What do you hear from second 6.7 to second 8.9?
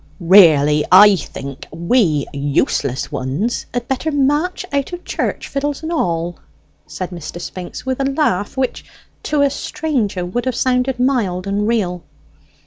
said Mr. Spinks, with a laugh which,